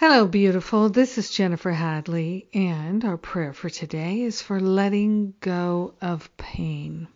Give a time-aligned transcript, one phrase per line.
[0.00, 0.90] Hello, beautiful.
[0.90, 7.08] This is Jennifer Hadley, and our prayer for today is for letting go of pain.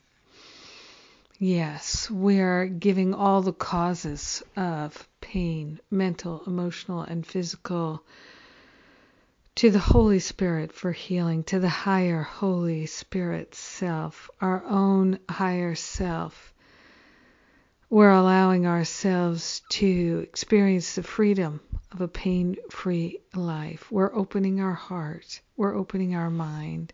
[1.38, 8.02] Yes, we are giving all the causes of pain, mental, emotional, and physical,
[9.54, 15.76] to the Holy Spirit for healing, to the higher Holy Spirit self, our own higher
[15.76, 16.52] self.
[17.88, 21.60] We're allowing ourselves to experience the freedom
[21.92, 23.90] of a pain free life.
[23.92, 26.92] We're opening our heart, we're opening our mind.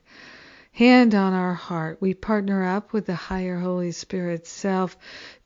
[0.73, 4.97] Hand on our heart, we partner up with the higher Holy Spirit self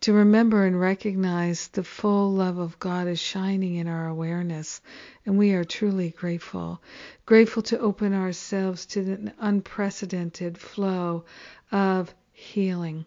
[0.00, 4.80] to remember and recognize the full love of God is shining in our awareness,
[5.24, 6.82] and we are truly grateful.
[7.24, 11.24] Grateful to open ourselves to the unprecedented flow
[11.70, 13.06] of healing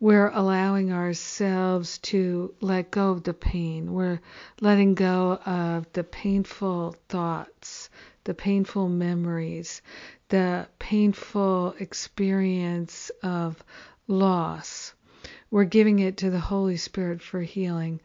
[0.00, 3.92] we're allowing ourselves to let go of the pain.
[3.92, 4.20] We're
[4.60, 7.90] letting go of the painful thoughts,
[8.24, 9.82] the painful memories,
[10.28, 13.62] the painful experience of
[14.06, 14.94] loss.
[15.50, 18.00] We're giving it to the Holy Spirit for healing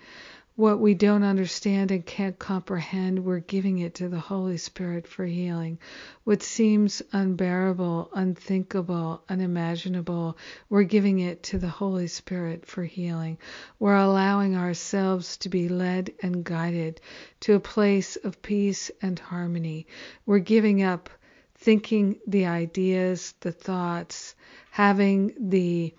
[0.56, 5.26] what we don't understand and can't comprehend, we're giving it to the Holy Spirit for
[5.26, 5.80] healing.
[6.26, 10.38] What seems unbearable, unthinkable, unimaginable,
[10.70, 13.40] we're giving it to the Holy Spirit for healing.
[13.80, 17.02] We're allowing ourselves to be led and guided
[17.42, 19.88] to a place of peace and harmony.
[20.28, 21.10] We're giving up
[21.56, 24.36] thinking the ideas, the thoughts,
[24.70, 25.96] having the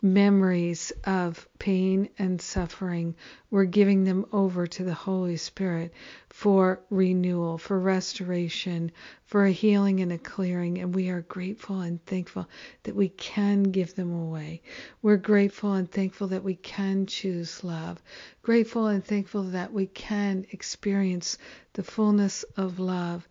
[0.00, 3.16] memories of pain and suffering,
[3.50, 5.92] we're giving them over to the Holy Spirit
[6.28, 8.92] for renewal, for restoration,
[9.24, 10.78] for a healing and a clearing.
[10.78, 12.48] And we are grateful and thankful
[12.84, 14.62] that we can give them away.
[15.02, 18.00] We're grateful and thankful that we can choose love.
[18.42, 21.38] Grateful and thankful that we can experience
[21.72, 23.28] the fullness of love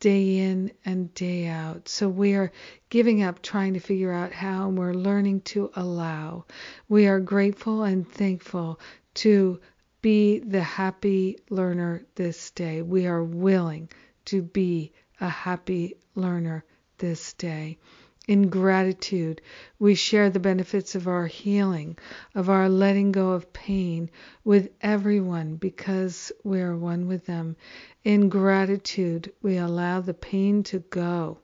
[0.00, 1.88] day in and day out.
[1.88, 2.52] So we are
[2.90, 6.44] giving up trying to figure out how, and we're learning to allow.
[6.88, 8.80] We are grateful and thankful
[9.14, 9.60] to
[10.02, 12.82] be the happy learner this day.
[12.82, 13.88] We are willing
[14.26, 16.64] to be a happy learner
[16.98, 17.78] this day.
[18.26, 19.40] In gratitude,
[19.78, 21.96] we share the benefits of our healing,
[22.34, 24.10] of our letting go of pain
[24.42, 27.54] with everyone because we are one with them.
[28.02, 31.38] In gratitude, we allow the pain to go.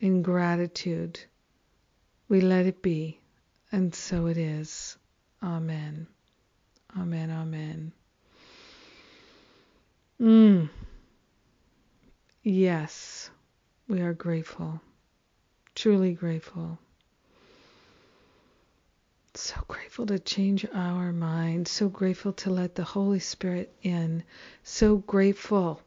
[0.00, 1.20] In gratitude,
[2.30, 3.20] we let it be,
[3.70, 4.96] and so it is.
[5.42, 6.06] Amen.
[6.98, 7.30] Amen.
[7.30, 7.92] Amen.
[10.18, 10.70] Mm.
[12.42, 13.28] Yes,
[13.88, 14.80] we are grateful
[15.74, 16.78] truly grateful.
[19.34, 21.66] So grateful to change our mind.
[21.66, 24.24] So grateful to let the Holy Spirit in.
[24.62, 25.80] So grateful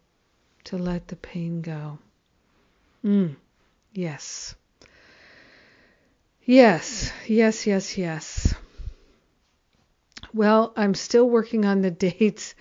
[0.66, 2.00] to let the pain go.
[3.03, 3.35] Mm,
[3.94, 4.56] yes.
[6.44, 8.56] Yes, yes, yes, yes.
[10.35, 12.56] Well, I'm still working on the dates.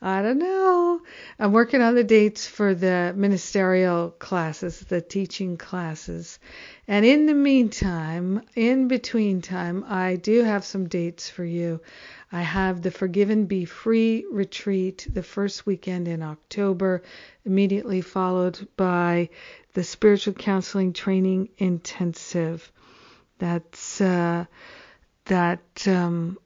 [0.00, 1.02] I don't know.
[1.38, 6.38] I'm working on the dates for the ministerial classes, the teaching classes.
[6.86, 11.82] And in the meantime, in between time, I do have some dates for you.
[12.32, 17.02] I have the Forgiven Be Free retreat the first weekend in October,
[17.44, 19.28] immediately followed by
[19.74, 22.72] the Spiritual Counseling Training Intensive.
[23.38, 24.46] That's uh,
[25.28, 26.38] that um,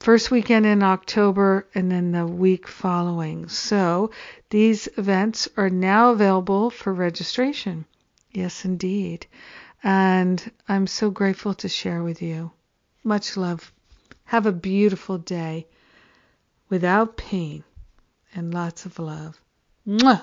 [0.00, 3.48] first weekend in October and then the week following.
[3.48, 4.10] So
[4.50, 7.84] these events are now available for registration.
[8.32, 9.26] Yes, indeed.
[9.82, 12.50] And I'm so grateful to share with you.
[13.04, 13.72] Much love.
[14.24, 15.66] Have a beautiful day
[16.68, 17.64] without pain
[18.34, 19.40] and lots of love.
[19.86, 20.22] Mwah!